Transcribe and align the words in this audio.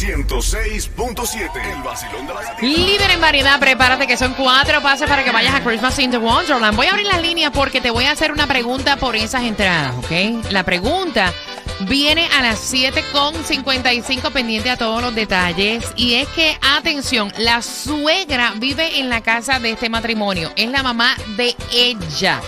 106.7. 0.00 1.76
El 1.76 1.82
vacilón 1.82 2.26
de 2.26 2.32
la 2.32 2.40
gatita. 2.40 2.66
Líder 2.66 3.10
en 3.10 3.20
variedad, 3.20 3.60
prepárate 3.60 4.06
que 4.06 4.16
son 4.16 4.32
cuatro 4.32 4.80
pases 4.80 5.06
para 5.06 5.22
que 5.22 5.30
vayas 5.30 5.54
a 5.54 5.62
Christmas 5.62 5.98
in 5.98 6.10
the 6.10 6.16
Wonderland. 6.16 6.74
Voy 6.74 6.86
a 6.86 6.92
abrir 6.92 7.06
las 7.06 7.20
líneas 7.20 7.52
porque 7.54 7.82
te 7.82 7.90
voy 7.90 8.04
a 8.06 8.12
hacer 8.12 8.32
una 8.32 8.46
pregunta 8.46 8.96
por 8.96 9.14
esas 9.14 9.42
entradas, 9.44 9.94
¿ok? 9.98 10.50
La 10.50 10.64
pregunta 10.64 11.34
viene 11.80 12.26
a 12.38 12.40
las 12.40 12.72
7.55 12.72 14.32
pendiente 14.32 14.70
a 14.70 14.78
todos 14.78 15.02
los 15.02 15.14
detalles. 15.14 15.84
Y 15.96 16.14
es 16.14 16.28
que, 16.28 16.56
atención, 16.62 17.30
la 17.36 17.60
suegra 17.60 18.54
vive 18.56 19.00
en 19.00 19.10
la 19.10 19.20
casa 19.20 19.58
de 19.58 19.72
este 19.72 19.90
matrimonio. 19.90 20.50
Es 20.56 20.70
la 20.70 20.82
mamá 20.82 21.14
de 21.36 21.54
ella. 21.74 22.40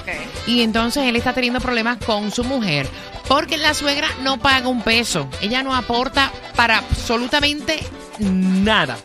Y 0.46 0.62
entonces 0.62 1.04
él 1.04 1.16
está 1.16 1.34
teniendo 1.34 1.60
problemas 1.60 1.98
con 1.98 2.30
su 2.30 2.44
mujer. 2.44 2.88
Porque 3.32 3.56
la 3.56 3.72
suegra 3.72 4.08
no 4.20 4.36
paga 4.36 4.68
un 4.68 4.82
peso. 4.82 5.26
Ella 5.40 5.62
no 5.62 5.74
aporta 5.74 6.30
para 6.54 6.76
absolutamente 6.76 7.82
nada. 8.18 8.98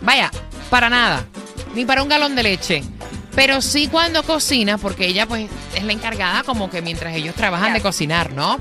Vaya, 0.00 0.30
para 0.70 0.88
nada. 0.88 1.26
Ni 1.74 1.84
para 1.84 2.02
un 2.02 2.08
galón 2.08 2.34
de 2.34 2.42
leche. 2.42 2.82
Pero 3.34 3.60
sí 3.60 3.88
cuando 3.88 4.22
cocina, 4.22 4.78
porque 4.78 5.06
ella 5.06 5.26
pues 5.26 5.50
es 5.74 5.84
la 5.84 5.92
encargada 5.92 6.42
como 6.42 6.70
que 6.70 6.80
mientras 6.80 7.14
ellos 7.14 7.34
trabajan 7.34 7.74
de 7.74 7.82
cocinar, 7.82 8.32
¿no? 8.32 8.58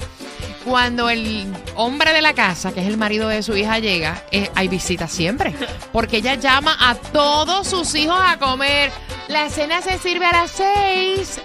Cuando 0.65 1.09
el 1.09 1.47
hombre 1.75 2.11
de 2.11 2.21
la 2.21 2.33
casa, 2.33 2.73
que 2.73 2.81
es 2.81 2.87
el 2.87 2.97
marido 2.97 3.29
de 3.29 3.41
su 3.41 3.55
hija, 3.55 3.79
llega, 3.79 4.21
eh, 4.31 4.51
hay 4.53 4.67
visitas 4.67 5.13
siempre. 5.13 5.55
Porque 5.93 6.17
ella 6.17 6.35
llama 6.35 6.75
a 6.77 6.93
todos 6.93 7.67
sus 7.67 7.95
hijos 7.95 8.19
a 8.19 8.37
comer. 8.37 8.91
La 9.29 9.49
cena 9.49 9.81
se 9.81 9.97
sirve 9.97 10.25
a 10.25 10.33
las 10.33 10.51
seis. 10.51 11.39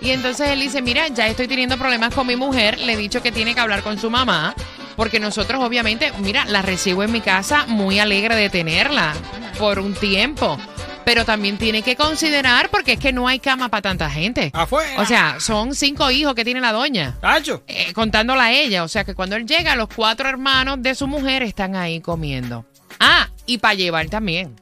Y 0.00 0.10
entonces 0.10 0.48
él 0.48 0.60
dice, 0.60 0.80
mira, 0.82 1.08
ya 1.08 1.26
estoy 1.26 1.46
teniendo 1.46 1.76
problemas 1.76 2.14
con 2.14 2.26
mi 2.26 2.36
mujer, 2.36 2.78
le 2.80 2.94
he 2.94 2.96
dicho 2.96 3.22
que 3.22 3.32
tiene 3.32 3.54
que 3.54 3.60
hablar 3.60 3.82
con 3.82 3.98
su 3.98 4.10
mamá, 4.10 4.54
porque 4.96 5.20
nosotros 5.20 5.62
obviamente, 5.62 6.12
mira, 6.18 6.44
la 6.46 6.62
recibo 6.62 7.02
en 7.02 7.12
mi 7.12 7.20
casa 7.20 7.66
muy 7.66 7.98
alegre 7.98 8.34
de 8.34 8.48
tenerla 8.50 9.12
por 9.58 9.78
un 9.78 9.94
tiempo. 9.94 10.58
Pero 11.04 11.24
también 11.24 11.56
tiene 11.56 11.82
que 11.82 11.96
considerar 11.96 12.68
porque 12.68 12.92
es 12.92 12.98
que 12.98 13.12
no 13.12 13.26
hay 13.26 13.40
cama 13.40 13.68
para 13.70 13.82
tanta 13.82 14.10
gente. 14.10 14.50
Afuera. 14.52 15.00
O 15.00 15.06
sea, 15.06 15.40
son 15.40 15.74
cinco 15.74 16.10
hijos 16.10 16.34
que 16.34 16.44
tiene 16.44 16.60
la 16.60 16.72
doña. 16.72 17.16
Tacho. 17.20 17.62
eh, 17.66 17.92
contándola 17.94 18.44
a 18.44 18.52
ella. 18.52 18.84
O 18.84 18.88
sea 18.88 19.02
que 19.04 19.14
cuando 19.14 19.34
él 19.36 19.46
llega, 19.46 19.74
los 19.76 19.88
cuatro 19.88 20.28
hermanos 20.28 20.82
de 20.82 20.94
su 20.94 21.06
mujer 21.06 21.42
están 21.42 21.74
ahí 21.74 22.00
comiendo. 22.00 22.66
Ah, 23.00 23.28
y 23.46 23.58
para 23.58 23.74
llevar 23.74 24.08
también. 24.08 24.54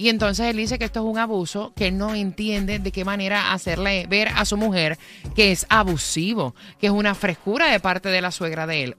Y 0.00 0.08
entonces 0.08 0.46
él 0.46 0.56
dice 0.56 0.78
que 0.78 0.86
esto 0.86 1.00
es 1.00 1.04
un 1.04 1.18
abuso, 1.18 1.74
que 1.76 1.88
él 1.88 1.98
no 1.98 2.14
entiende 2.14 2.78
de 2.78 2.90
qué 2.90 3.04
manera 3.04 3.52
hacerle 3.52 4.06
ver 4.08 4.28
a 4.28 4.46
su 4.46 4.56
mujer 4.56 4.98
que 5.36 5.52
es 5.52 5.66
abusivo, 5.68 6.54
que 6.80 6.86
es 6.86 6.92
una 6.92 7.14
frescura 7.14 7.66
de 7.70 7.80
parte 7.80 8.08
de 8.08 8.22
la 8.22 8.30
suegra 8.30 8.66
de 8.66 8.82
él. 8.84 8.96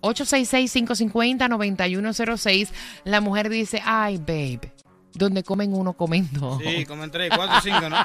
866-550-9106. 1.40 2.69
La 3.03 3.19
mujer 3.22 3.50
dice, 3.50 3.81
ay, 3.84 4.17
babe, 4.17 4.72
donde 5.13 5.44
comen 5.44 5.73
uno, 5.73 5.94
comen 5.94 6.29
dos. 6.34 6.61
Sí, 6.63 6.85
como 6.85 7.03
en 7.03 7.09
3, 7.11 7.31
4, 7.35 7.61
5, 7.63 7.90
¿no? 7.90 7.97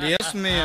Dios 0.00 0.34
mío. 0.34 0.64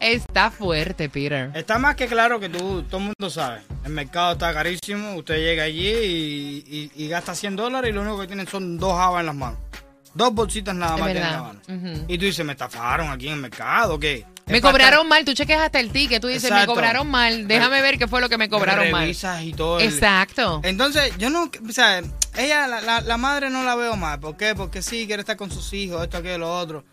Está 0.00 0.50
fuerte, 0.50 1.08
Peter. 1.08 1.50
Está 1.54 1.78
más 1.78 1.96
que 1.96 2.06
claro 2.06 2.38
que 2.40 2.48
tú, 2.48 2.82
todo 2.84 2.98
el 2.98 3.04
mundo 3.06 3.30
sabe. 3.30 3.62
El 3.84 3.90
mercado 3.92 4.32
está 4.34 4.52
carísimo. 4.54 5.14
Usted 5.16 5.36
llega 5.38 5.64
allí 5.64 5.88
y, 5.90 6.64
y- 6.68 7.04
y 7.04 7.08
gasta 7.08 7.34
100 7.34 7.56
dólares 7.56 7.90
y 7.90 7.92
lo 7.94 8.02
único 8.02 8.20
que 8.20 8.26
tienen 8.28 8.46
son 8.46 8.78
dos 8.78 8.92
habas 8.98 9.20
en 9.20 9.26
las 9.26 9.34
manos. 9.34 9.58
Dos 10.14 10.32
bolsitas 10.34 10.74
nada 10.74 10.96
más 10.98 11.08
en 11.10 11.14
la 11.20 11.42
mano. 11.42 11.60
Y 12.08 12.18
tú 12.18 12.24
dices, 12.26 12.44
¿me 12.44 12.52
estafaron 12.52 13.10
aquí 13.10 13.28
en 13.28 13.34
el 13.34 13.40
mercado 13.40 13.98
qué? 13.98 14.26
Me 14.46 14.60
cobraron 14.60 15.08
mal, 15.08 15.24
tú 15.24 15.32
cheques 15.34 15.56
hasta 15.56 15.78
el 15.80 15.90
ticket, 15.90 16.20
tú 16.20 16.26
dices, 16.26 16.50
me 16.50 16.66
cobraron 16.66 17.08
mal, 17.08 17.46
déjame 17.48 17.80
ver 17.80 17.96
qué 17.96 18.08
fue 18.08 18.20
lo 18.20 18.28
que 18.28 18.36
me 18.36 18.48
cobraron 18.48 18.90
mal. 18.90 19.02
revisas 19.02 19.42
y 19.42 19.52
todo. 19.52 19.78
el- 19.78 19.86
Exacto. 19.88 20.60
Entonces, 20.64 21.16
yo 21.16 21.30
no, 21.30 21.44
o 21.44 21.72
sea, 21.72 22.02
ella, 22.36 22.66
la, 22.66 22.80
la- 22.80 23.00
la 23.00 23.16
madre 23.16 23.50
no 23.50 23.62
la 23.62 23.74
veo 23.76 23.96
mal. 23.96 24.18
¿Por 24.20 24.36
qué? 24.36 24.54
Porque 24.54 24.82
sí, 24.82 25.06
quiere 25.06 25.20
estar 25.20 25.36
con 25.36 25.50
sus 25.50 25.72
hijos, 25.72 26.02
esto, 26.02 26.16
aquello, 26.18 26.38
lo 26.38 26.58
otro. 26.58 26.84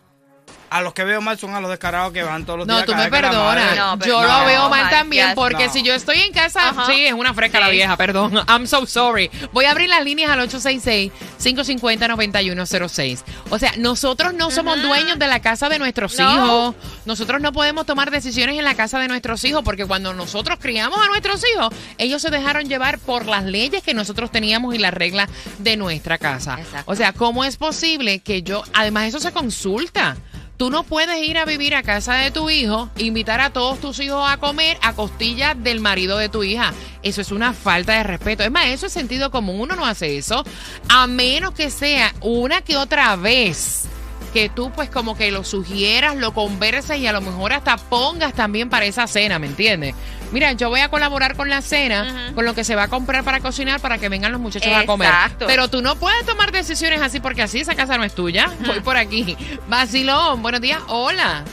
A 0.70 0.80
los 0.82 0.94
que 0.94 1.02
veo 1.04 1.20
mal 1.20 1.36
son 1.38 1.52
a 1.54 1.60
los 1.60 1.68
descarados 1.68 2.12
que 2.12 2.22
van 2.22 2.46
todos 2.46 2.60
los 2.60 2.68
No, 2.68 2.74
días. 2.74 2.86
tú 2.86 2.92
cada 2.92 3.04
me 3.04 3.10
vez 3.10 3.18
que 3.18 3.22
la 3.26 3.30
perdonas. 3.32 3.64
madre- 3.64 3.76
No, 3.80 3.98
pero 3.98 4.10
Yo 4.12 4.22
no, 4.22 4.28
lo 4.40 4.46
veo 4.46 4.68
mal 4.70 4.88
también 4.90 5.32
porque 5.34 5.66
No. 5.66 5.72
si 5.72 5.82
yo 5.82 5.92
estoy 5.94 6.20
en 6.20 6.32
casa, 6.32 6.68
Ajá. 6.68 6.86
sí, 6.86 7.06
es 7.06 7.12
una 7.12 7.34
fresca 7.34 7.58
la 7.58 7.66
Sí. 7.66 7.72
vieja, 7.72 7.96
perdón. 7.96 8.34
I'm 8.48 8.68
so 8.68 8.86
sorry. 8.86 9.28
Voy 9.52 9.64
a 9.64 9.72
abrir 9.72 9.88
las 9.88 10.04
líneas 10.04 10.30
al 10.30 10.38
866-550-9106. 10.48 13.24
O 13.50 13.58
sea, 13.58 13.72
nosotros 13.78 14.34
no 14.34 14.50
somos 14.50 14.80
dueños 14.82 15.18
de 15.18 15.26
la 15.26 15.40
casa 15.40 15.68
de 15.68 15.78
nuestros 15.78 16.18
No. 16.18 16.32
hijos. 16.32 16.74
Nosotros 17.04 17.40
no 17.40 17.52
podemos 17.52 17.86
tomar 17.86 18.10
decisiones 18.10 18.58
en 18.58 18.64
la 18.64 18.74
casa 18.74 18.98
de 18.98 19.08
nuestros 19.08 19.44
hijos 19.44 19.62
porque 19.64 19.86
cuando 19.86 20.14
nosotros 20.14 20.58
criamos 20.60 20.98
a 21.00 21.06
nuestros 21.08 21.42
hijos, 21.54 21.72
ellos 21.98 22.22
se 22.22 22.30
dejaron 22.30 22.68
llevar 22.68 22.98
por 22.98 23.26
las 23.26 23.44
leyes 23.44 23.82
que 23.82 23.94
nosotros 23.94 24.30
teníamos 24.30 24.74
y 24.74 24.78
las 24.78 24.94
reglas 24.94 25.28
de 25.58 25.76
nuestra 25.76 26.18
casa. 26.18 26.58
Exacto. 26.60 26.90
O 26.90 26.94
sea, 26.94 27.12
¿cómo 27.12 27.44
es 27.44 27.56
posible 27.56 28.20
que 28.20 28.42
yo, 28.42 28.62
además 28.74 29.08
eso 29.08 29.20
se 29.20 29.32
consulta? 29.32 30.16
Tú 30.60 30.68
no 30.68 30.82
puedes 30.82 31.16
ir 31.26 31.38
a 31.38 31.46
vivir 31.46 31.74
a 31.74 31.82
casa 31.82 32.16
de 32.16 32.30
tu 32.30 32.50
hijo, 32.50 32.90
invitar 32.98 33.40
a 33.40 33.48
todos 33.48 33.80
tus 33.80 33.98
hijos 33.98 34.22
a 34.30 34.36
comer 34.36 34.76
a 34.82 34.92
costillas 34.92 35.56
del 35.56 35.80
marido 35.80 36.18
de 36.18 36.28
tu 36.28 36.44
hija. 36.44 36.74
Eso 37.02 37.22
es 37.22 37.32
una 37.32 37.54
falta 37.54 37.94
de 37.94 38.02
respeto. 38.02 38.42
Es 38.42 38.50
más, 38.50 38.66
eso 38.66 38.84
es 38.84 38.92
sentido 38.92 39.30
común. 39.30 39.58
Uno 39.58 39.74
no 39.74 39.86
hace 39.86 40.18
eso 40.18 40.44
a 40.90 41.06
menos 41.06 41.54
que 41.54 41.70
sea 41.70 42.14
una 42.20 42.60
que 42.60 42.76
otra 42.76 43.16
vez 43.16 43.88
que 44.32 44.48
tú 44.48 44.70
pues 44.72 44.90
como 44.90 45.16
que 45.16 45.30
lo 45.30 45.44
sugieras, 45.44 46.16
lo 46.16 46.32
converses 46.32 46.98
y 46.98 47.06
a 47.06 47.12
lo 47.12 47.20
mejor 47.20 47.52
hasta 47.52 47.76
pongas 47.76 48.32
también 48.34 48.70
para 48.70 48.84
esa 48.84 49.06
cena, 49.06 49.38
¿me 49.38 49.46
entiendes? 49.46 49.94
Mira, 50.32 50.52
yo 50.52 50.68
voy 50.68 50.80
a 50.80 50.88
colaborar 50.88 51.36
con 51.36 51.48
la 51.48 51.60
cena, 51.60 52.32
con 52.34 52.44
lo 52.44 52.54
que 52.54 52.62
se 52.62 52.76
va 52.76 52.84
a 52.84 52.88
comprar 52.88 53.24
para 53.24 53.40
cocinar 53.40 53.80
para 53.80 53.98
que 53.98 54.08
vengan 54.08 54.30
los 54.30 54.40
muchachos 54.40 54.72
a 54.72 54.86
comer. 54.86 55.08
Exacto. 55.08 55.46
Pero 55.48 55.68
tú 55.68 55.82
no 55.82 55.96
puedes 55.96 56.24
tomar 56.24 56.52
decisiones 56.52 57.02
así 57.02 57.20
porque 57.20 57.42
así 57.42 57.60
esa 57.60 57.74
casa 57.74 57.98
no 57.98 58.04
es 58.04 58.14
tuya. 58.14 58.50
Voy 58.66 58.80
por 58.80 58.96
aquí. 58.96 59.36
Vacilón, 59.68 60.42
buenos 60.42 60.60
días. 60.60 60.80
Hola. 60.88 61.44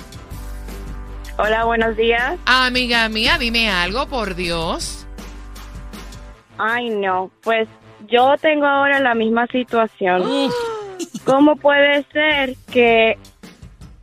Hola, 1.37 1.65
buenos 1.65 1.95
días. 1.95 2.35
Amiga 2.45 3.09
mía, 3.09 3.37
dime 3.39 3.69
algo, 3.69 4.07
por 4.07 4.35
Dios. 4.35 5.07
Ay, 6.57 6.89
no, 6.89 7.31
pues 7.41 7.67
yo 8.07 8.35
tengo 8.41 8.65
ahora 8.65 8.99
la 8.99 9.13
misma 9.13 9.45
situación. 9.47 10.51
¿Cómo 11.27 11.57
puede 11.57 12.05
ser 12.13 12.55
que 12.71 13.17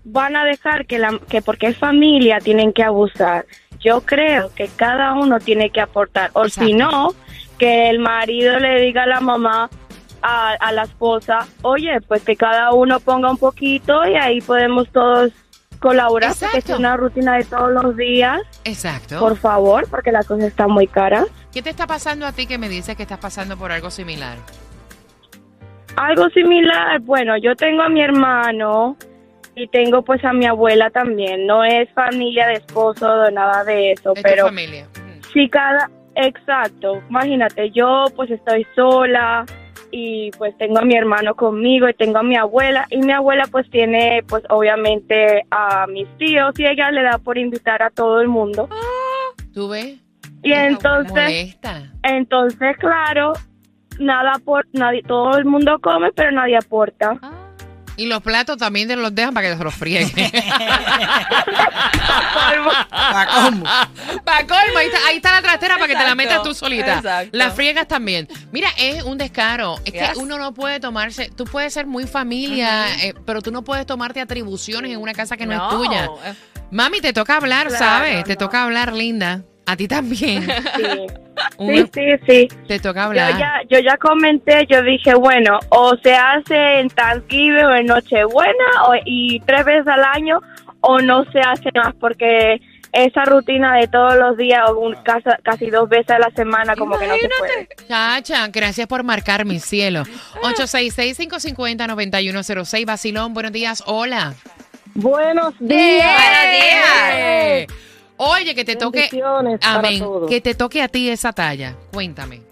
van 0.05 0.37
a 0.37 0.45
dejar 0.45 0.85
que, 0.85 0.99
la, 0.99 1.19
que 1.29 1.41
porque 1.41 1.69
es 1.69 1.79
familia 1.79 2.39
tienen 2.39 2.75
que 2.75 2.83
abusar? 2.83 3.47
Yo 3.81 4.03
creo 4.03 4.55
que 4.55 4.69
cada 4.69 5.15
uno 5.15 5.41
tiene 5.41 5.71
que 5.71 5.81
aportar. 5.81 6.31
O 6.35 6.45
Exacto. 6.45 6.67
si 6.67 6.75
no, 6.75 7.15
que 7.59 7.89
el 7.89 7.99
marido 7.99 8.59
le 8.59 8.79
diga 8.83 9.05
a 9.05 9.07
la 9.07 9.21
mamá, 9.21 9.71
a, 10.21 10.53
a 10.53 10.73
la 10.73 10.83
esposa, 10.83 11.47
oye, 11.63 11.99
pues 12.03 12.23
que 12.23 12.37
cada 12.37 12.73
uno 12.75 13.01
ponga 13.01 13.31
un 13.31 13.39
poquito 13.39 14.07
y 14.07 14.17
ahí 14.17 14.43
podemos 14.43 14.91
todos 14.91 15.33
colaborar 15.85 16.35
porque 16.39 16.59
es 16.59 16.79
una 16.79 16.97
rutina 16.97 17.37
de 17.37 17.45
todos 17.45 17.71
los 17.71 17.97
días. 17.97 18.41
Exacto. 18.65 19.19
Por 19.19 19.37
favor, 19.37 19.89
porque 19.91 20.13
la 20.13 20.25
cosa 20.25 20.47
está 20.47 20.67
muy 20.67 20.87
cara. 20.87 21.25
¿Qué 21.53 21.63
te 21.63 21.71
está 21.71 21.87
pasando 21.87 22.27
a 22.27 22.33
ti 22.33 22.47
que 22.47 22.59
me 22.59 22.69
dices 22.69 22.97
que 22.97 23.03
estás 23.03 23.19
pasando 23.19 23.57
por 23.57 23.71
algo 23.73 23.91
similar? 23.91 24.39
Algo 25.97 26.29
similar, 26.31 27.01
bueno, 27.01 27.37
yo 27.37 27.55
tengo 27.55 27.83
a 27.83 27.89
mi 27.89 28.01
hermano 28.03 28.97
y 29.55 29.69
tengo 29.69 30.03
pues 30.03 30.25
a 30.25 30.33
mi 30.33 30.45
abuela 30.47 30.91
también. 30.91 31.47
No 31.47 31.65
es 31.65 31.89
familia 31.93 32.49
de 32.49 32.55
esposo 32.55 33.07
o 33.07 33.31
nada 33.31 33.65
de 33.65 33.93
eso, 33.93 34.13
Es 34.13 34.17
tu 34.17 34.23
pero 34.23 34.47
familia. 34.47 34.89
Sí 35.33 35.49
cada, 35.49 35.91
exacto, 36.17 37.03
imagínate, 37.09 37.71
yo 37.71 38.07
pues 38.17 38.31
estoy 38.31 38.67
sola 38.75 39.45
y 39.91 40.33
pues 40.33 40.57
tengo 40.59 40.79
a 40.81 40.85
mi 40.85 40.97
hermano 40.97 41.37
conmigo 41.37 41.89
y 41.89 41.95
tengo 41.95 42.19
a 42.19 42.23
mi 42.25 42.37
abuela 42.37 42.87
y 42.91 42.99
mi 42.99 43.13
abuela 43.13 43.47
pues 43.51 43.71
tiene 43.71 44.25
pues 44.29 44.43
obviamente 44.49 45.45
a 45.51 45.87
mis 45.87 46.09
tíos 46.19 46.59
y 46.59 46.67
ella 46.67 46.91
le 46.91 47.03
da 47.03 47.19
por 47.19 47.39
invitar 47.39 47.83
a 47.83 47.91
todo 47.91 48.21
el 48.21 48.27
mundo. 48.29 48.69
¿Tú 49.53 49.69
ves? 49.69 50.01
Y 50.43 50.53
entonces, 50.53 51.13
Molesta. 51.13 51.91
entonces, 52.03 52.77
claro, 52.79 53.33
nada 53.99 54.35
por 54.45 54.67
nadie, 54.73 55.03
todo 55.07 55.37
el 55.39 55.45
mundo 55.45 55.79
come, 55.83 56.11
pero 56.13 56.31
nadie 56.33 56.57
aporta. 56.57 57.19
Y 57.97 58.07
los 58.07 58.21
platos 58.23 58.57
también 58.57 58.89
te 58.89 58.97
los 58.97 59.15
dejan 59.15 59.33
para 59.35 59.51
que 59.51 59.57
se 59.57 59.63
los 59.63 59.73
frieguen. 59.75 60.11
¿Para 62.91 63.27
cómo? 63.27 63.65
Para 64.25 64.47
colmo, 64.47 64.79
ahí 64.79 64.87
está, 64.87 64.99
ahí 65.07 65.17
está 65.17 65.31
la 65.33 65.43
trastera 65.43 65.75
para 65.77 65.87
que 65.87 65.95
te 65.97 66.03
la 66.05 66.15
metas 66.15 66.43
tú 66.43 66.55
solita. 66.55 66.95
exacto. 66.97 67.31
Las 67.37 67.55
friegas 67.55 67.87
también. 67.87 68.29
Mira, 68.53 68.69
es 68.79 69.03
un 69.05 69.19
descaro. 69.19 69.77
Es 69.85 69.93
Yes. 69.93 70.11
que 70.15 70.19
uno 70.19 70.39
no 70.39 70.53
puede 70.55 70.81
tomarse. 70.81 71.31
Tú 71.37 71.45
puedes 71.45 71.73
ser 71.73 71.87
muy 71.87 72.05
familia, 72.07 72.87
eh, 73.05 73.15
pero 73.25 73.41
tú 73.43 73.53
no 73.53 73.63
puedes 73.63 73.87
tomarte 73.87 74.21
atribuciones 74.21 74.91
en 74.91 75.01
una 75.01 75.13
casa 75.13 75.37
que 75.37 75.47
no, 75.47 75.53
es 75.55 75.69
tuya. 75.69 76.09
Mami, 76.73 77.01
te 77.01 77.13
toca 77.13 77.37
hablar, 77.37 77.69
Claro, 77.69 77.85
¿sabes? 77.85 78.25
Te 78.25 78.35
toca 78.35 78.65
hablar, 78.65 78.93
linda. 78.93 79.45
A 79.67 79.77
ti 79.77 79.89
también. 79.89 80.47
Sí, 80.77 81.07
Uno- 81.59 81.87
sí, 81.93 82.01
sí. 82.27 82.29
sí. 82.29 82.47
Te 82.69 82.79
toca 82.79 83.01
Yo 83.03 83.07
hablar. 83.09 83.37
ya, 83.39 83.61
yo 83.69 83.79
ya 83.81 83.97
comenté, 83.97 84.67
yo 84.69 84.83
dije, 84.83 85.15
bueno, 85.15 85.59
o 85.69 85.97
se 86.03 86.15
hace 86.15 86.79
en 86.81 86.89
Thanksgiving 86.89 87.65
o 87.65 87.75
en 87.75 87.87
Nochebuena 87.87 88.85
o, 88.89 88.95
y 89.05 89.41
tres 89.41 89.65
veces 89.65 89.87
al 89.89 90.05
año 90.05 90.39
o 90.81 90.99
no 91.01 91.25
se 91.33 91.41
hace 91.41 91.71
más 91.75 91.93
porque 92.01 92.61
esa 92.93 93.25
rutina 93.25 93.75
de 93.77 93.89
todos 93.89 94.15
los 94.17 94.37
días 94.37 94.63
o 94.71 94.79
un, 94.79 94.95
casi, 95.03 95.25
casi 95.43 95.69
dos 95.71 95.89
veces 95.89 96.11
a 96.11 96.19
la 96.21 96.31
semana 96.31 96.77
como 96.77 96.97
que 96.99 97.09
no 97.09 97.15
se 97.17 97.29
puede. 97.39 97.69
Chacha, 97.89 98.47
gracias 98.49 98.87
por 98.87 99.03
marcar 99.03 99.45
mi 99.45 99.59
cielo. 99.59 100.05
866-550-9106. 100.43 102.87
Basilón, 102.87 103.35
buenos 103.35 103.51
días. 103.53 103.83
Hola. 103.87 104.35
Buenos 104.95 105.55
días. 105.59 106.07
Buenos 106.07 106.53
días. 106.53 107.67
Oye, 108.17 108.55
que 108.55 108.65
te 108.65 108.77
toque. 108.77 109.09
Amén. 109.63 110.05
Que 110.29 110.41
te 110.41 110.55
toque 110.55 110.83
a 110.83 110.89
ti 110.89 111.09
esa 111.09 111.33
talla. 111.33 111.77
Cuéntame. 111.93 112.43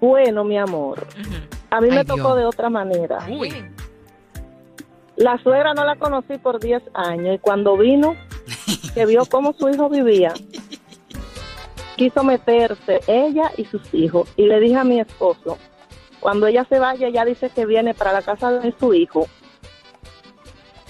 Bueno, 0.00 0.44
mi 0.44 0.56
amor. 0.58 1.06
A 1.70 1.80
mí 1.80 1.88
Ay, 1.90 1.96
me 1.96 2.04
tocó 2.04 2.34
Dios. 2.34 2.36
de 2.36 2.44
otra 2.44 2.70
manera. 2.70 3.18
Uy. 3.28 3.52
La 5.16 5.36
suegra 5.42 5.74
no 5.74 5.84
la 5.84 5.96
conocí 5.96 6.38
por 6.38 6.60
10 6.60 6.82
años 6.94 7.34
y 7.34 7.38
cuando 7.38 7.76
vino, 7.76 8.14
que 8.94 9.04
vio 9.04 9.26
cómo 9.26 9.52
su 9.52 9.68
hijo 9.68 9.88
vivía, 9.88 10.32
quiso 11.96 12.22
meterse 12.22 13.00
ella 13.08 13.50
y 13.56 13.64
sus 13.64 13.82
hijos. 13.92 14.28
Y 14.36 14.46
le 14.46 14.60
dije 14.60 14.76
a 14.76 14.84
mi 14.84 15.00
esposo, 15.00 15.58
cuando 16.20 16.46
ella 16.46 16.64
se 16.68 16.78
vaya, 16.78 17.08
ella 17.08 17.24
dice 17.24 17.50
que 17.50 17.66
viene 17.66 17.94
para 17.94 18.12
la 18.12 18.22
casa 18.22 18.52
de 18.52 18.72
su 18.78 18.94
hijo 18.94 19.26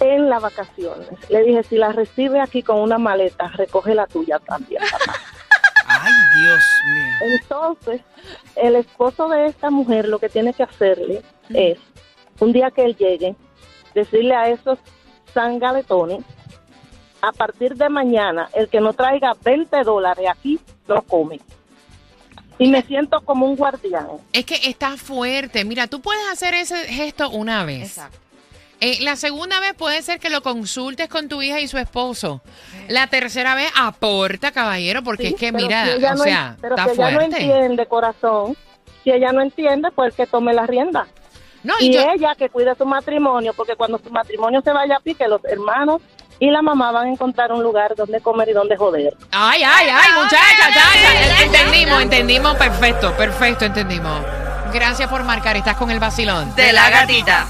en 0.01 0.29
las 0.29 0.43
vacaciones. 0.43 1.09
Le 1.29 1.43
dije, 1.43 1.63
si 1.65 1.77
la 1.77 1.93
recibe 1.93 2.41
aquí 2.41 2.63
con 2.63 2.81
una 2.81 2.99
maleta, 2.99 3.49
recoge 3.49 3.95
la 3.95 4.07
tuya 4.07 4.39
también. 4.39 4.83
papá". 4.91 5.19
Ay, 5.89 6.13
Dios 6.43 6.65
mío. 6.95 7.39
Entonces, 7.41 8.03
el 8.57 8.77
esposo 8.77 9.29
de 9.29 9.47
esta 9.47 9.71
mujer 9.71 10.07
lo 10.09 10.19
que 10.19 10.29
tiene 10.29 10.53
que 10.53 10.63
hacerle 10.63 11.23
es, 11.49 11.79
un 12.41 12.53
día 12.53 12.71
que 12.71 12.85
él 12.85 12.97
llegue, 12.97 13.35
decirle 13.95 14.35
a 14.35 14.49
esos 14.49 14.79
sangaletones, 15.33 16.25
a 17.21 17.33
partir 17.33 17.75
de 17.75 17.89
mañana, 17.89 18.49
el 18.55 18.69
que 18.69 18.81
no 18.81 18.93
traiga 18.93 19.35
20 19.43 19.83
dólares 19.83 20.27
aquí, 20.31 20.61
no 20.87 21.03
come. 21.03 21.41
Y 22.59 22.69
me 22.69 22.83
siento 22.83 23.21
como 23.23 23.47
un 23.47 23.57
guardián. 23.57 24.09
Es 24.33 24.45
que 24.45 24.57
está 24.69 24.97
fuerte. 24.97 25.65
Mira, 25.65 25.87
tú 25.87 26.01
puedes 26.01 26.29
hacer 26.31 26.55
ese 26.55 26.77
gesto 26.87 27.31
una 27.31 27.65
vez. 27.65 27.97
Exacto. 27.97 28.28
Eh, 28.81 28.99
la 29.01 29.17
segunda 29.17 29.59
vez 29.61 29.75
puede 29.75 30.03
ser 30.03 30.21
que 30.21 30.31
lo 30.31 30.41
consultes 30.43 31.09
con 31.09 31.29
tu 31.29 31.43
hija 31.43 31.59
y 31.61 31.67
su 31.67 31.79
esposo. 31.79 32.41
La 32.89 33.09
tercera 33.09 33.55
vez 33.57 33.71
aporta, 33.77 34.53
caballero, 34.53 35.03
porque 35.03 35.29
Sí, 35.29 35.35
es 35.35 35.41
que 35.41 35.53
pero 35.53 35.67
mira, 35.67 35.85
si 35.99 36.05
o 36.05 36.11
no 36.11 36.17
sea, 36.19 36.57
pero 36.61 36.77
está 36.77 36.95
si 36.95 37.01
ella 37.01 37.11
no 37.11 37.21
entiende, 37.23 37.87
corazón, 37.87 38.57
si 39.03 39.11
ella 39.11 39.33
no 39.33 39.43
entiende, 39.43 39.91
pues 39.95 40.15
que 40.15 40.27
tome 40.27 40.53
la 40.55 40.65
rienda. 40.67 41.07
No, 41.65 41.75
y 41.81 41.87
Y 41.89 41.93
yo- 41.95 42.07
ella 42.15 42.37
que 42.37 42.49
cuide 42.51 42.73
su 42.77 42.87
matrimonio, 42.87 43.53
porque 43.53 43.75
cuando 43.75 43.99
su 43.99 44.11
matrimonio 44.11 44.61
se 44.63 44.73
vaya 44.73 44.97
a 44.97 45.01
pique, 45.01 45.27
los 45.27 45.45
hermanos 45.45 46.01
y 46.39 46.49
la 46.53 46.63
mamá 46.63 46.93
van 46.93 47.09
a 47.09 47.11
encontrar 47.11 47.51
un 47.53 47.65
lugar 47.65 47.97
donde 47.97 48.21
comer 48.21 48.49
y 48.51 48.53
donde 48.53 48.77
joder. 48.77 49.13
Ay, 49.33 49.61
ay, 49.67 49.89
ay, 49.91 50.23
muchacha, 50.23 50.73
chacha. 50.73 51.43
Entendimos, 51.43 52.01
entendimos, 52.01 52.55
perfecto, 52.57 53.13
perfecto, 53.17 53.65
entendimos. 53.65 54.23
Gracias 54.73 55.11
por 55.11 55.25
marcar, 55.25 55.57
estás 55.57 55.77
con 55.77 55.91
el 55.91 55.99
vacilón. 55.99 56.55
De 56.55 56.73
la 56.73 56.91
gatita. 56.91 57.45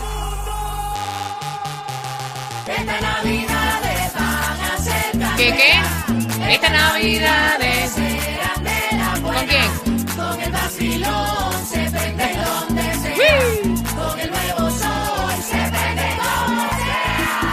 ¿Qué, 5.36 5.54
qué? 5.54 5.72
Esta 6.52 6.68
Navidad 6.68 7.60
es... 7.62 7.92
¿Con 9.22 9.46
quién? 9.46 9.70
Con 10.14 10.40
el 10.40 10.52
vacilón 10.52 11.66
se 11.66 11.90
prende 11.90 12.34
donde 12.34 12.82
sea. 12.94 13.16
Con 13.96 14.20
el 14.20 14.30
nuevo 14.30 14.70
sol 14.70 15.32
se 15.42 15.56
prende 15.56 16.02
donde 16.18 16.68
sea. 16.76 17.46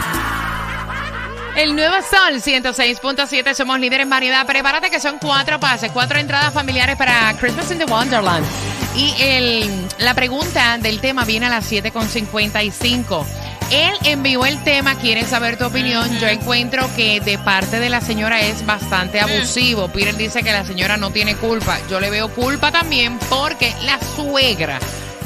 El 1.56 1.74
nuevo 1.74 1.96
sol 2.02 2.34
106.7, 2.42 3.54
somos 3.54 3.80
líderes 3.80 4.02
en 4.04 4.10
variedad. 4.10 4.44
Prepárate 4.44 4.90
que 4.90 5.00
son 5.00 5.18
cuatro 5.18 5.58
pases, 5.58 5.90
cuatro 5.92 6.18
entradas 6.18 6.52
familiares 6.52 6.96
para 6.96 7.34
Christmas 7.40 7.70
in 7.70 7.78
the 7.78 7.86
Wonderland. 7.86 8.44
Y 8.94 9.14
el, 9.18 9.88
la 9.98 10.12
pregunta 10.14 10.76
del 10.78 11.00
tema 11.00 11.24
viene 11.24 11.46
a 11.46 11.50
las 11.50 11.70
7.55. 11.72 13.24
Él 13.70 13.94
envió 14.04 14.46
el 14.46 14.62
tema, 14.62 14.94
quiere 14.94 15.24
saber 15.24 15.56
tu 15.58 15.64
opinión. 15.64 16.08
Yo 16.20 16.28
encuentro 16.28 16.88
que 16.94 17.20
de 17.20 17.36
parte 17.38 17.80
de 17.80 17.90
la 17.90 18.00
señora 18.00 18.40
es 18.40 18.64
bastante 18.64 19.20
abusivo. 19.20 19.88
Peter 19.88 20.16
dice 20.16 20.42
que 20.42 20.52
la 20.52 20.64
señora 20.64 20.96
no 20.96 21.10
tiene 21.10 21.34
culpa. 21.34 21.78
Yo 21.90 21.98
le 21.98 22.10
veo 22.10 22.28
culpa 22.28 22.70
también 22.70 23.18
porque 23.28 23.74
la 23.84 23.98
suegra 24.14 24.78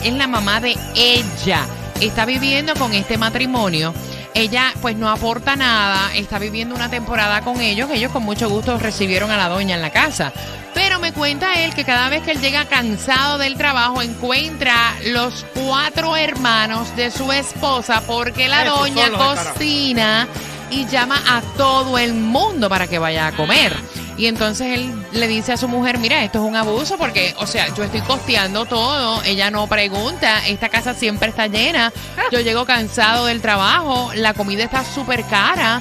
es 0.03 0.13
la 0.15 0.27
mamá 0.27 0.61
de 0.61 0.77
ella. 0.95 1.67
Está 2.01 2.25
viviendo 2.25 2.75
con 2.77 2.95
este 2.95 3.19
matrimonio. 3.19 3.93
Ella 4.35 4.73
pues 4.81 4.97
no 4.97 5.09
aporta 5.09 5.57
nada, 5.57 6.15
está 6.15 6.39
viviendo 6.39 6.75
una 6.75 6.89
temporada 6.89 7.43
con 7.43 7.61
ellos, 7.61 7.91
ellos 7.91 8.13
con 8.13 8.23
mucho 8.23 8.49
gusto 8.49 8.79
recibieron 8.79 9.31
a 9.31 9.37
la 9.37 9.49
doña 9.49 9.75
en 9.75 9.83
la 9.83 9.91
casa. 9.91 10.33
Pero 10.73 11.01
me 11.01 11.13
cuenta 11.13 11.55
él 11.65 11.75
que 11.75 11.85
cada 11.85 12.09
vez 12.09 12.23
que 12.23 12.31
él 12.31 12.41
llega 12.41 12.65
cansado 12.67 13.39
del 13.39 13.57
trabajo 13.57 14.03
encuentra 14.03 14.95
los 15.07 15.45
cuatro 15.55 16.17
hermanos 16.17 16.95
de 16.97 17.11
su 17.11 17.33
esposa 17.33 18.03
porque 18.07 18.49
la 18.49 18.65
Esos 18.65 18.79
doña 18.79 19.11
cocina 19.11 20.29
y 20.71 20.87
llama 20.87 21.21
a 21.29 21.43
todo 21.57 21.99
el 21.99 22.15
mundo 22.15 22.69
para 22.69 22.87
que 22.87 22.99
vaya 22.99 23.27
a 23.27 23.33
comer. 23.33 23.75
Y 24.21 24.27
entonces 24.27 24.79
él 24.79 24.93
le 25.13 25.27
dice 25.29 25.55
a 25.55 25.57
su 25.57 25.67
mujer, 25.67 25.97
mira, 25.97 26.23
esto 26.23 26.41
es 26.41 26.45
un 26.45 26.55
abuso 26.55 26.99
porque, 26.99 27.35
o 27.39 27.47
sea, 27.47 27.75
yo 27.75 27.85
estoy 27.85 28.03
costeando 28.03 28.67
todo, 28.67 29.23
ella 29.23 29.51
no 29.51 29.67
pregunta, 29.67 30.47
esta 30.47 30.69
casa 30.69 30.93
siempre 30.93 31.31
está 31.31 31.47
llena, 31.47 31.91
yo 32.31 32.41
llego 32.43 32.67
cansado 32.67 33.25
del 33.25 33.41
trabajo, 33.41 34.11
la 34.15 34.35
comida 34.35 34.63
está 34.63 34.85
súper 34.85 35.25
cara, 35.25 35.81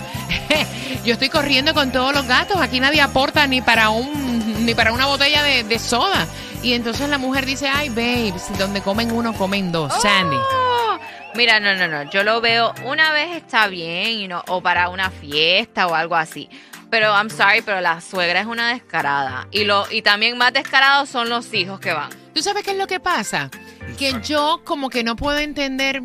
yo 1.04 1.16
estoy 1.16 1.28
corriendo 1.28 1.74
con 1.74 1.92
todos 1.92 2.14
los 2.14 2.26
gastos, 2.28 2.62
aquí 2.62 2.80
nadie 2.80 3.02
aporta 3.02 3.46
ni 3.46 3.62
para 3.62 3.90
un 3.90 4.66
ni 4.66 4.74
para 4.74 4.94
una 4.94 5.06
botella 5.06 5.44
de, 5.44 5.66
de 5.66 5.78
soda. 5.78 6.26
Y 6.64 6.74
entonces 6.74 7.10
la 7.10 7.18
mujer 7.18 7.46
dice, 7.46 7.68
ay, 7.68 7.90
babes, 7.90 8.58
donde 8.58 8.80
comen 8.80 9.12
uno, 9.12 9.34
comen 9.34 9.74
dos, 9.74 9.94
Sandy. 10.02 10.38
Oh, 10.38 10.98
Mira, 11.36 11.60
no, 11.60 11.76
no, 11.76 11.90
no. 11.90 12.10
Yo 12.10 12.24
lo 12.24 12.40
veo 12.40 12.74
una 12.86 13.12
vez 13.12 13.36
está 13.36 13.68
bien, 13.68 14.20
you 14.20 14.28
know, 14.28 14.42
o 14.48 14.62
para 14.62 14.88
una 14.90 15.10
fiesta 15.10 15.88
o 15.88 15.94
algo 15.94 16.16
así. 16.16 16.50
Pero 16.90 17.14
I'm 17.14 17.30
sorry, 17.30 17.62
pero 17.62 17.82
la 17.82 18.02
suegra 18.02 18.42
es 18.42 18.48
una 18.48 18.74
descarada. 18.74 19.48
Y 19.52 19.64
lo 19.64 19.86
y 19.92 20.02
también 20.02 20.38
más 20.38 20.54
descarados 20.54 21.10
son 21.10 21.30
los 21.30 21.54
hijos 21.54 21.80
que 21.80 21.94
van. 21.94 22.10
¿Tú 22.34 22.42
sabes 22.42 22.64
qué 22.64 22.72
es 22.72 22.78
lo 22.78 22.88
que 22.88 23.00
pasa? 23.00 23.50
Que 23.98 24.20
yo 24.24 24.62
como 24.64 24.90
que 24.90 25.04
no 25.04 25.16
puedo 25.16 25.38
entender 25.38 26.02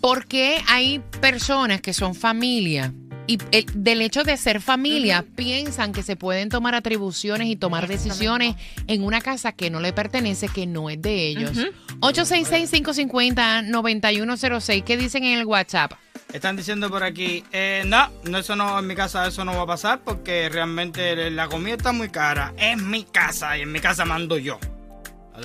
por 0.00 0.26
qué 0.26 0.62
hay 0.68 0.98
personas 1.20 1.80
que 1.80 1.92
son 1.94 2.14
familia 2.14 2.92
y 3.30 3.38
el- 3.52 3.66
del 3.74 4.02
hecho 4.02 4.24
de 4.24 4.36
ser 4.36 4.60
familia 4.60 5.24
piensan 5.36 5.92
que 5.92 6.02
se 6.02 6.16
pueden 6.16 6.48
tomar 6.48 6.74
atribuciones 6.74 7.46
y 7.48 7.54
tomar 7.56 7.86
decisiones 7.86 8.56
en 8.88 9.04
una 9.04 9.20
casa 9.20 9.52
que 9.52 9.70
no 9.70 9.78
le 9.80 9.92
pertenece, 9.92 10.48
que 10.48 10.66
no 10.66 10.90
es 10.90 11.00
de 11.00 11.28
ellos. 11.28 11.52
866-550-9106, 12.00 14.82
¿qué 14.84 14.96
dicen 14.96 15.24
en 15.24 15.38
el 15.38 15.46
WhatsApp? 15.46 15.92
Están 16.32 16.56
diciendo 16.56 16.88
por 16.90 17.02
aquí, 17.02 17.44
eh, 17.52 17.82
no, 17.86 18.08
no, 18.24 18.38
eso 18.38 18.54
no, 18.56 18.78
en 18.78 18.86
mi 18.86 18.94
casa 18.94 19.26
eso 19.26 19.44
no 19.44 19.54
va 19.56 19.62
a 19.62 19.66
pasar 19.66 20.00
porque 20.04 20.48
realmente 20.48 21.30
la 21.30 21.48
comida 21.48 21.74
está 21.74 21.92
muy 21.92 22.08
cara. 22.08 22.54
Es 22.56 22.80
mi 22.80 23.04
casa 23.04 23.58
y 23.58 23.62
en 23.62 23.72
mi 23.72 23.80
casa 23.80 24.04
mando 24.04 24.38
yo. 24.38 24.58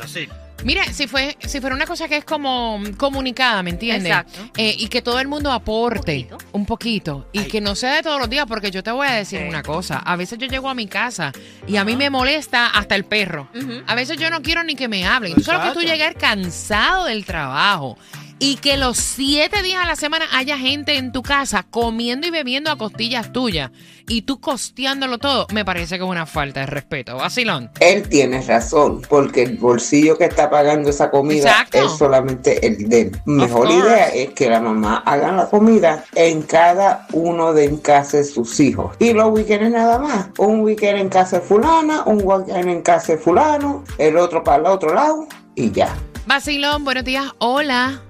Así. 0.01 0.27
Mira, 0.65 0.83
si 0.91 1.07
fue 1.07 1.37
si 1.39 1.61
fuera 1.61 1.75
una 1.75 1.85
cosa 1.85 2.07
que 2.09 2.17
es 2.17 2.25
como 2.25 2.81
comunicada, 2.97 3.61
¿me 3.63 3.69
entiendes? 3.69 4.11
Exacto. 4.11 4.39
Eh, 4.57 4.75
y 4.77 4.87
que 4.87 5.01
todo 5.01 5.19
el 5.19 5.27
mundo 5.27 5.51
aporte 5.51 6.17
Un 6.23 6.27
poquito. 6.27 6.47
un 6.53 6.65
poquito. 6.65 7.29
Y 7.33 7.43
que 7.45 7.61
no 7.61 7.75
sea 7.75 7.93
de 7.95 8.01
todos 8.01 8.19
los 8.19 8.29
días, 8.29 8.45
porque 8.47 8.71
yo 8.71 8.81
te 8.83 8.91
voy 8.91 9.07
a 9.07 9.11
decir 9.11 9.39
Sí. 9.41 9.45
una 9.47 9.61
cosa. 9.63 9.99
A 9.99 10.15
veces 10.15 10.39
yo 10.39 10.47
llego 10.47 10.67
a 10.67 10.73
mi 10.73 10.87
casa 10.87 11.31
y 11.67 11.77
a 11.77 11.85
mí 11.85 11.95
me 11.95 12.09
molesta 12.09 12.67
hasta 12.67 12.95
el 12.95 13.05
perro. 13.05 13.47
A 13.87 13.95
veces 13.95 14.17
yo 14.17 14.29
no 14.31 14.41
quiero 14.41 14.63
ni 14.63 14.75
que 14.75 14.87
me 14.87 15.05
hablen. 15.05 15.35
Tú 15.35 15.43
sabes 15.43 15.67
que 15.69 15.73
tú 15.73 15.79
Exacto. 15.81 15.93
llegar 15.93 16.15
cansado 16.17 17.05
del 17.05 17.25
trabajo, 17.25 17.97
y 18.39 18.57
que 18.57 18.77
los 18.77 18.97
siete 18.97 19.63
días 19.63 19.81
a 19.81 19.87
la 19.87 19.95
semana 19.95 20.25
haya 20.33 20.57
gente 20.57 20.97
en 20.97 21.11
tu 21.11 21.21
casa 21.21 21.63
comiendo 21.69 22.27
y 22.27 22.31
bebiendo 22.31 22.69
a 22.69 22.77
costillas 22.77 23.31
tuyas 23.31 23.71
y 24.07 24.23
tú 24.23 24.39
costeándolo 24.39 25.17
todo, 25.17 25.47
me 25.51 25.65
parece 25.65 25.97
que 25.97 26.03
es 26.03 26.09
una 26.09 26.25
falta 26.25 26.59
de 26.61 26.65
respeto. 26.67 27.15
Vacilón. 27.17 27.71
Él 27.79 28.07
tiene 28.07 28.41
razón, 28.41 29.01
porque 29.09 29.43
el 29.43 29.57
bolsillo 29.57 30.17
que 30.17 30.25
está 30.25 30.49
pagando 30.49 30.89
esa 30.89 31.09
comida 31.09 31.49
Exacto. 31.49 31.85
es 31.85 31.91
solamente 31.97 32.65
el 32.65 32.87
de 32.89 33.01
él. 33.01 33.21
Mejor 33.25 33.71
idea 33.71 34.09
es 34.09 34.29
que 34.31 34.49
la 34.49 34.59
mamá 34.59 34.97
haga 35.05 35.31
la 35.31 35.49
comida 35.49 36.05
en 36.13 36.43
cada 36.43 37.07
uno 37.13 37.53
de 37.53 37.65
en 37.65 37.77
casa 37.77 38.17
de 38.17 38.25
sus 38.25 38.59
hijos. 38.59 38.95
Y 38.99 39.13
los 39.13 39.31
weekends 39.31 39.71
nada 39.71 39.97
más. 39.97 40.27
Un 40.37 40.59
weekend 40.61 40.99
en 40.99 41.09
casa 41.09 41.39
de 41.39 41.45
fulana, 41.45 42.03
un 42.05 42.21
weekend 42.23 42.69
en 42.69 42.81
casa 42.81 43.13
de 43.13 43.17
fulano, 43.17 43.83
el 43.97 44.17
otro 44.17 44.43
para 44.43 44.57
el 44.57 44.65
otro 44.67 44.93
lado 44.93 45.27
y 45.55 45.71
ya. 45.71 45.95
Vacilón, 46.27 46.83
buenos 46.83 47.03
días. 47.03 47.25
Hola. 47.39 48.01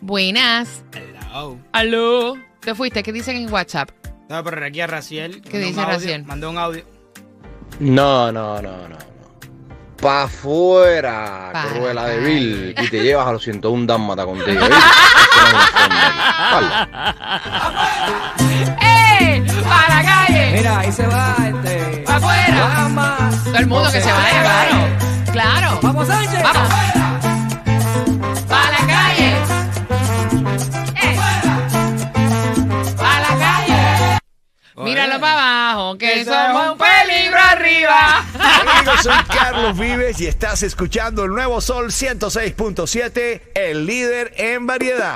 Buenas. 0.00 0.82
Hello. 0.92 1.58
Aló. 1.72 2.34
¿Te 2.60 2.74
fuiste? 2.74 3.02
¿Qué 3.02 3.12
dicen 3.12 3.36
en 3.36 3.52
WhatsApp? 3.52 3.90
No, 4.28 4.42
pero 4.44 4.64
aquí 4.64 4.80
a 4.80 4.86
Raciel. 4.86 5.42
¿Qué 5.42 5.58
dice 5.58 5.84
Raciel? 5.84 6.24
Mandó 6.24 6.50
un 6.50 6.58
audio. 6.58 6.84
No, 7.80 8.30
no, 8.32 8.60
no, 8.60 8.88
no. 8.88 8.98
Pa' 10.00 10.24
afuera, 10.24 11.50
Para 11.52 11.70
Cruela 11.70 12.04
de. 12.06 12.18
Vil, 12.20 12.74
y 12.78 12.88
te 12.88 13.02
llevas 13.02 13.26
a 13.26 13.32
los 13.32 13.42
101 13.42 13.86
dálmata 13.86 14.24
contigo. 14.24 14.60
forma. 14.60 14.78
¡Eh! 18.80 19.44
¡Para 19.68 19.96
la 19.96 20.02
calle! 20.04 20.52
Mira, 20.52 20.78
ahí 20.78 20.92
se 20.92 21.04
va 21.06 21.34
este. 21.48 22.02
¡Para 22.06 22.18
afuera! 22.18 22.88
Vamos. 22.94 23.44
Todo 23.44 23.56
el 23.56 23.66
mundo 23.66 23.90
que 23.90 24.00
se 24.00 24.12
vaya, 24.12 24.42
claro. 24.42 24.76
Claro. 25.32 25.80
Vamos, 25.82 26.06
Sánchez. 26.06 26.42
Vamos. 26.42 26.68
Que 35.96 36.24
somos 36.24 36.72
un 36.72 36.78
peligro 36.78 37.38
arriba. 37.38 38.24
Amigos, 38.34 39.02
soy 39.02 39.14
Carlos 39.28 39.78
Vives 39.78 40.20
y 40.20 40.26
estás 40.26 40.62
escuchando 40.62 41.24
el 41.24 41.30
nuevo 41.30 41.60
Sol 41.60 41.86
106.7, 41.86 43.40
el 43.54 43.86
líder 43.86 44.34
en 44.36 44.66
variedad. 44.66 45.06